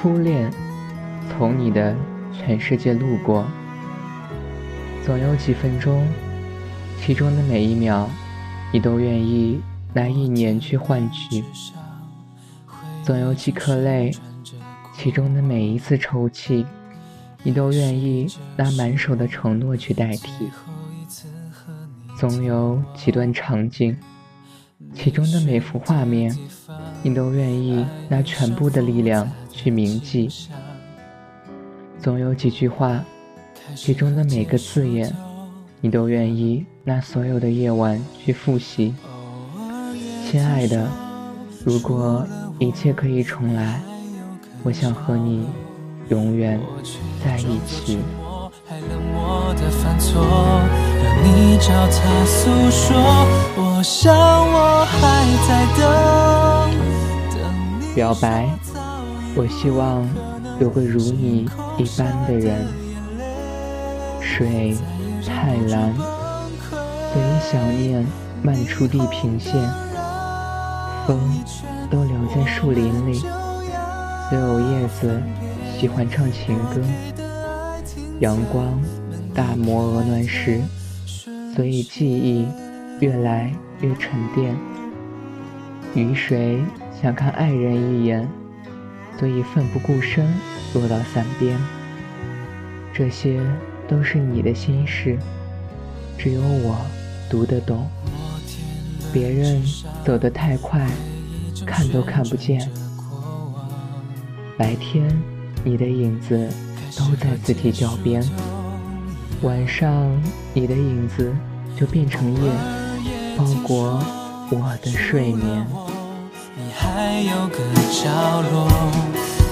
[0.00, 0.48] 初恋
[1.28, 1.92] 从你的
[2.32, 3.44] 全世界路过，
[5.04, 6.06] 总有几分钟，
[7.00, 8.06] 其中的每一秒，
[8.72, 9.60] 你都愿意
[9.92, 11.42] 拿一年去换取；
[13.02, 14.12] 总有几颗泪，
[14.96, 16.64] 其中的每一次抽泣，
[17.42, 20.48] 你都愿意拿满手的承诺去代替；
[22.16, 23.96] 总有几段场景。
[24.94, 26.32] 其中的每幅画面，
[27.02, 29.28] 你都愿意拿全部的力量
[29.58, 30.28] 去铭记；
[32.00, 33.04] 总有几句话，
[33.74, 35.12] 其中的每个字眼，
[35.80, 38.94] 你都愿意拿所有的夜晚去复习。
[40.30, 40.86] 亲爱的，
[41.64, 42.24] 如果
[42.60, 43.80] 一切可以重来，
[44.62, 45.44] 我想和你
[46.08, 46.60] 永远
[47.24, 47.98] 在一起。
[51.24, 52.94] 你找他诉说，
[53.56, 55.82] 我想我还在等。
[57.94, 58.48] 表白，
[59.38, 60.04] 我希望
[60.58, 62.66] 有个如你一般的人。
[64.20, 64.76] 水
[65.24, 68.04] 太蓝，所以想念
[68.42, 69.54] 漫出地平线。
[71.06, 71.20] 风
[71.88, 73.20] 都留在树林里，
[74.28, 75.22] 所有叶子
[75.78, 76.82] 喜欢唱情歌。
[78.18, 78.76] 阳光
[79.32, 80.60] 大摩鹅卵石。
[81.54, 82.46] 所以记忆
[82.98, 84.56] 越来越沉淀。
[85.94, 86.60] 雨水
[87.00, 88.28] 想看爱人一眼，
[89.18, 90.26] 所以奋不顾身
[90.74, 91.58] 落到伞边。
[92.92, 93.40] 这些
[93.88, 95.18] 都是你的心事，
[96.16, 96.78] 只有我
[97.28, 97.88] 读得懂。
[99.12, 99.62] 别人
[100.04, 100.86] 走得太快，
[101.66, 102.70] 看都看不见。
[104.56, 105.10] 白天
[105.64, 106.48] 你的影子
[106.96, 108.22] 都在字体角边，
[109.42, 110.10] 晚上
[110.54, 111.34] 你的影子。
[111.78, 112.50] 就变成夜，
[113.36, 114.02] 包裹
[114.50, 115.64] 我的睡眠。
[116.68, 117.56] 你还有个
[117.90, 118.68] 角落，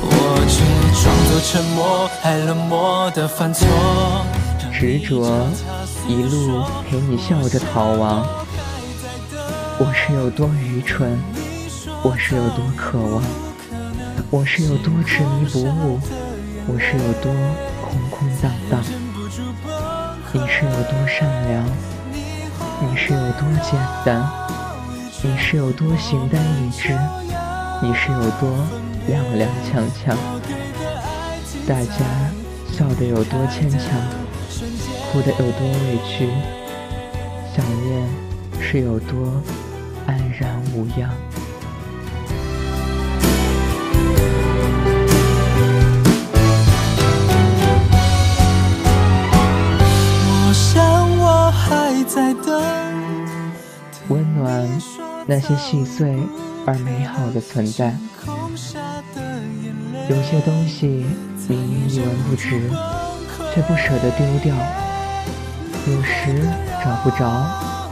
[0.03, 0.11] 我
[0.47, 0.61] 却
[1.03, 3.67] 装作沉默，还冷漠的犯错。
[4.71, 5.25] 执着，
[6.07, 8.23] 一路陪你笑着逃亡。
[9.79, 11.19] 我是有多愚蠢，
[12.03, 13.23] 我是有多渴望，
[14.29, 15.99] 我是有多执迷不悟，
[16.67, 17.33] 我是有多
[17.81, 18.79] 空空荡荡。
[20.35, 21.65] 你是有多善良。
[22.79, 24.23] 你是有多简单，
[25.23, 26.93] 你是有多形单影只，
[27.83, 28.51] 你是有多
[29.09, 30.15] 踉踉跄跄，
[31.67, 32.05] 大家
[32.71, 33.81] 笑得有多牵强，
[35.11, 36.29] 哭得有多委屈，
[37.55, 38.07] 想念
[38.61, 39.43] 是有多
[40.07, 41.11] 安然无恙。
[54.47, 54.81] 温暖
[55.27, 56.17] 那些细碎
[56.67, 57.93] 而美好的存在。
[60.09, 61.05] 有些东西
[61.49, 62.71] 明明一文不值，
[63.53, 64.55] 却不舍得丢掉。
[65.89, 66.49] 有时
[66.83, 67.29] 找不着，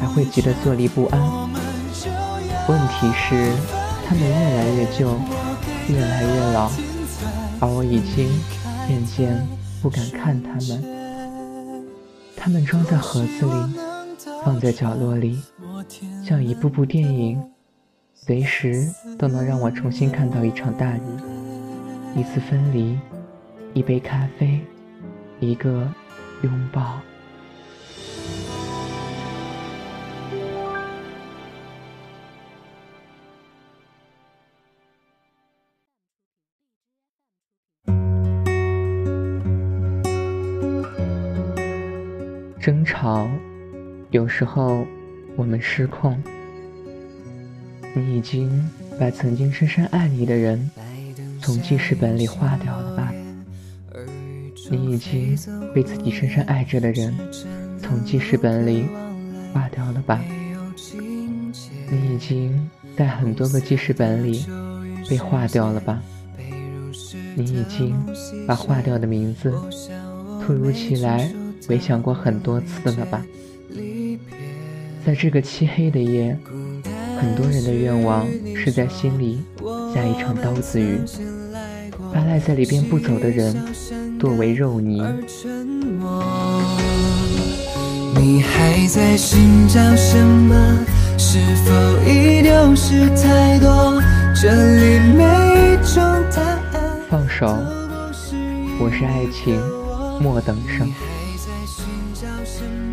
[0.00, 1.20] 还会急得坐立不安。
[2.68, 3.52] 问题是，
[4.06, 5.18] 它们越来越旧，
[5.88, 6.70] 越来越老，
[7.60, 8.30] 而我已经
[8.86, 9.46] 渐渐
[9.82, 10.84] 不敢看它们。
[12.36, 13.83] 它们装在盒子里。
[14.44, 15.42] 放在角落里，
[16.22, 17.42] 像一部部电影，
[18.12, 18.86] 随时
[19.18, 21.00] 都能让我重新看到一场大雨，
[22.14, 22.98] 一次分离，
[23.72, 24.60] 一杯咖啡，
[25.40, 25.90] 一个
[26.42, 27.00] 拥抱。
[42.60, 43.26] 争吵。
[44.14, 44.86] 有时候，
[45.34, 46.16] 我们失控。
[47.96, 48.48] 你已经
[48.96, 50.70] 把曾经深深爱你的人
[51.42, 53.12] 从记事本里划掉了吧？
[54.70, 55.36] 你已经
[55.74, 57.12] 被自己深深爱着的人
[57.82, 58.86] 从记事本里
[59.52, 60.22] 划掉了吧？
[61.90, 64.46] 你已经在很多个记事本里
[65.10, 66.00] 被划掉了吧？
[67.34, 67.92] 你已经
[68.46, 69.52] 把划掉的名字
[70.40, 71.28] 突如其来
[71.66, 73.20] 回想过很多次了吧？
[75.04, 76.34] 在这个漆黑的夜，
[77.20, 79.42] 很多人的愿望是在心里
[79.94, 80.98] 下一场刀子雨，
[82.10, 83.54] 把赖在里边不走的人
[84.18, 85.04] 剁为肉泥。
[88.16, 90.54] 你还在寻找什么？
[91.18, 91.70] 是否
[92.08, 94.00] 已丢失太多？
[94.34, 96.02] 这里每种
[96.34, 96.40] 答
[96.72, 96.98] 案。
[97.10, 97.46] 放手，
[98.80, 99.60] 我是爱情，
[100.18, 100.90] 莫等生。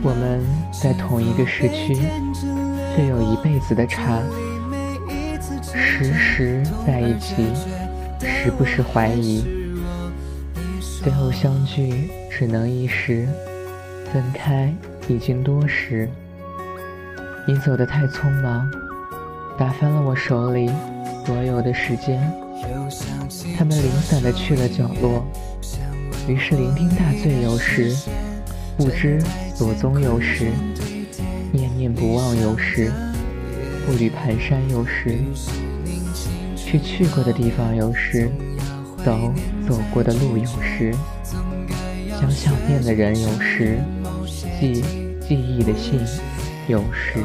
[0.04, 0.44] 我们
[0.82, 1.96] 在同一个时区，
[2.96, 4.20] 却有一辈子的差。
[5.62, 7.36] 时时在一起，
[8.20, 9.46] 时不时怀疑，
[11.04, 13.28] 最后相聚只能一时，
[14.12, 14.74] 分开
[15.08, 16.10] 已经多时。
[17.48, 18.68] 你走得太匆忙，
[19.60, 20.68] 打翻了我手里
[21.24, 22.20] 所有的时间。
[23.56, 25.24] 他们零散的去了角落，
[26.28, 27.96] 于是聆听大醉有时，
[28.78, 29.22] 不知
[29.54, 30.52] 所踪有时，
[31.52, 32.92] 念念不忘有时，
[33.86, 35.20] 步履蹒跚有时。
[36.56, 38.32] 去去过的地方有时，
[39.04, 39.34] 走
[39.68, 40.94] 走过的路有时，
[42.10, 43.78] 想想念的人有时，
[44.60, 44.82] 寄
[45.28, 46.00] 记忆的信
[46.68, 47.20] 有时。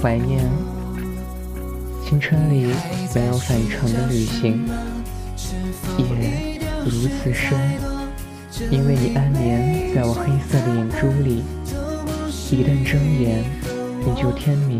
[0.00, 0.40] 怀念
[2.12, 2.66] 青春里
[3.14, 4.68] 没有返程的旅行，
[5.96, 7.58] 夜如此深。
[8.70, 11.42] 因为你安眠在我黑色的眼珠里，
[12.50, 13.42] 一旦睁眼，
[14.04, 14.78] 你就天明。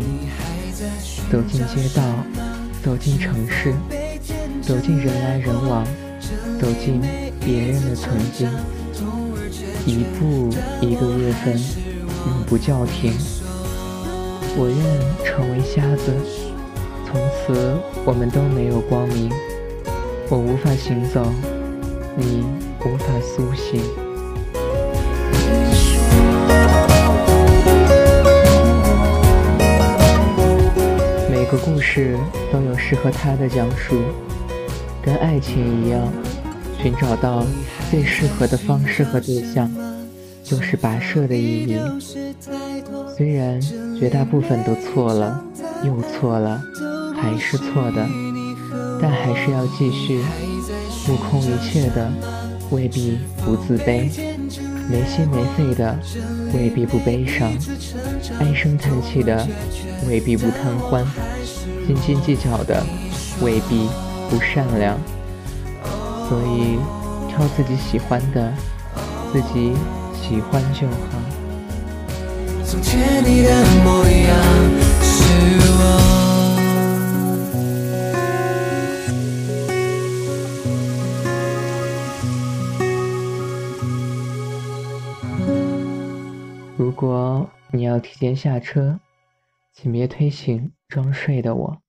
[1.31, 2.03] 走进街道，
[2.83, 3.73] 走进城市，
[4.61, 5.83] 走进人来人往，
[6.61, 7.01] 走进
[7.43, 8.47] 别人的曾经，
[9.87, 10.51] 一步
[10.81, 11.59] 一个月份，
[12.27, 13.11] 永不叫停。
[14.55, 14.77] 我愿
[15.25, 16.13] 成为瞎子，
[17.45, 19.31] 此我们都没有光明。
[20.29, 21.25] 我无法行走，
[22.17, 22.43] 你。
[22.85, 23.81] 无法苏醒。
[31.31, 32.17] 每个故事
[32.51, 34.01] 都有适合它的讲述，
[35.01, 36.01] 跟爱情一样，
[36.77, 37.45] 寻找到
[37.89, 39.71] 最适合的方式和对象，
[40.43, 41.79] 就是跋涉的意义。
[43.15, 43.61] 虽然
[43.97, 45.41] 绝大部分都错了，
[45.85, 46.61] 又错了，
[47.23, 48.05] 还是错的，
[49.01, 50.21] 但还是要继续，
[51.07, 52.11] 目空一切的。
[52.71, 54.09] 未必不自卑，
[54.89, 55.95] 没心没肺的
[56.55, 57.53] 未必不悲伤，
[58.39, 59.47] 唉声叹气的
[60.07, 61.05] 未必不贪欢，
[61.85, 62.83] 斤斤计较的
[63.41, 63.87] 未必
[64.27, 64.97] 不善良。
[66.27, 66.79] 所以，
[67.29, 68.51] 挑自己喜欢的，
[69.31, 69.73] 自己
[70.19, 71.21] 喜欢就好。
[72.65, 74.35] 从前你的模样
[75.03, 75.21] 是
[75.69, 76.12] 我。
[86.75, 88.99] 如果你要提前下车，
[89.73, 91.81] 请别推醒装睡的我，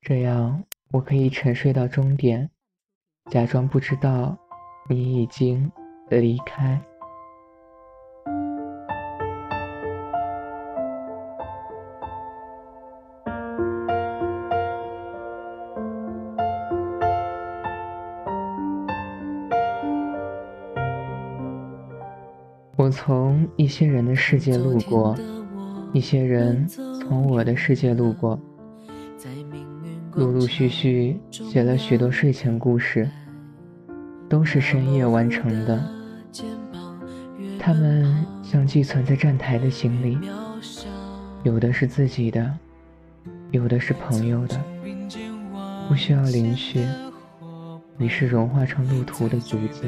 [0.00, 2.50] 这样我可以沉睡到终点，
[3.30, 4.38] 假装不知道
[4.88, 5.70] 你已经
[6.08, 6.80] 离开。
[22.80, 25.14] 我从一些人的世界路过，
[25.92, 28.40] 一些人从我的世界路过，
[30.14, 33.06] 陆陆续续写了许多睡前故事，
[34.30, 35.78] 都是深夜完成的。
[37.58, 40.18] 他们像寄存在站台的行李，
[41.42, 42.50] 有的是自己的，
[43.50, 44.58] 有的是朋友的，
[45.86, 46.82] 不需要临续，
[47.98, 49.82] 于是融化成路途的足迹。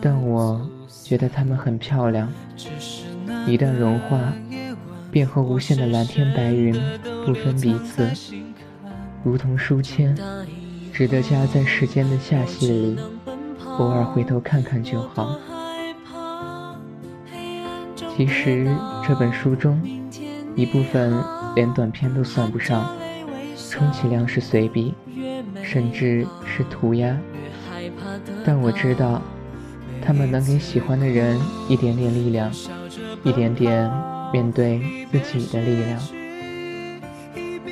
[0.00, 0.64] 但我。
[1.02, 2.32] 觉得它们很漂亮，
[3.46, 4.18] 一旦融化，
[5.10, 6.74] 便和无限的蓝天白云
[7.26, 8.08] 不分彼此，
[9.22, 10.16] 如同书签，
[10.92, 12.98] 值得夹在时间的下隙里，
[13.78, 15.36] 偶尔回头看看就好。
[18.16, 18.74] 其实
[19.06, 19.80] 这本书中，
[20.54, 21.12] 一部分
[21.54, 22.88] 连短篇都算不上，
[23.70, 24.94] 充其量是随笔，
[25.62, 27.18] 甚至是涂鸦。
[28.44, 29.20] 但我知道。
[30.06, 32.52] 他们能给喜欢的人一点点力量，
[33.22, 33.90] 一点点
[34.32, 34.80] 面对
[35.10, 36.00] 自己的力量。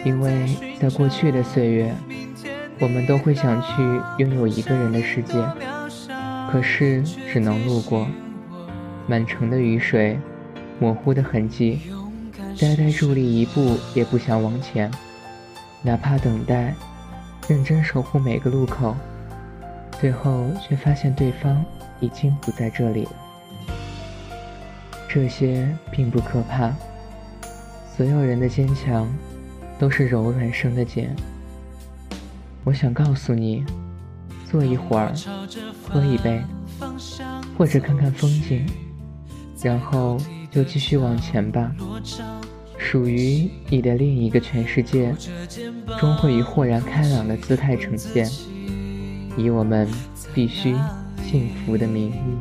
[0.05, 0.49] 因为
[0.81, 1.95] 在过去的岁月，
[2.81, 3.69] 我们都会想去
[4.19, 5.35] 拥有一个人的世界，
[6.51, 8.07] 可是只能路过。
[9.07, 10.19] 满城的雨水，
[10.81, 11.81] 模糊的痕迹，
[12.59, 14.91] 呆呆伫立一步也不想往前，
[15.83, 16.75] 哪怕等待，
[17.49, 18.97] 认真守护每个路口，
[20.02, 21.64] 最后却发现对方。
[22.02, 23.12] 已经不在这里了。
[25.09, 26.75] 这些并不可怕。
[27.97, 29.09] 所有人的坚强，
[29.78, 31.14] 都是柔软生的茧。
[32.64, 33.64] 我想告诉你，
[34.50, 35.12] 坐一会儿，
[35.88, 36.42] 喝一杯，
[37.56, 38.66] 或者看看风景，
[39.62, 40.18] 然后
[40.50, 41.71] 就继续往前吧。
[42.76, 45.14] 属于你的另一个全世界，
[46.00, 48.28] 终会以豁然开朗的姿态呈现。
[49.37, 49.89] 以我们
[50.35, 50.75] 必须。
[51.31, 52.37] 幸福的名义。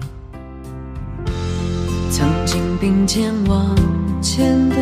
[2.10, 3.74] 曾经并肩往
[4.22, 4.76] 前的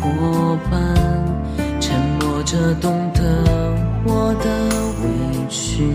[0.00, 0.94] 伙伴，
[1.78, 3.44] 沉默着懂得
[4.06, 4.48] 我的
[5.02, 5.92] 委屈。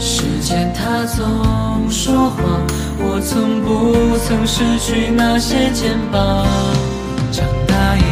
[0.00, 2.66] 时间它总说谎，
[2.98, 6.44] 我从不曾失去那些肩膀。
[7.30, 8.02] 长大以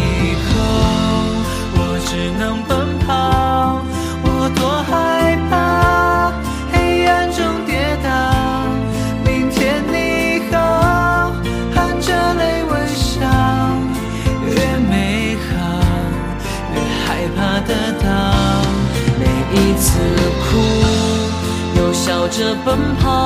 [22.38, 23.25] 着奔跑，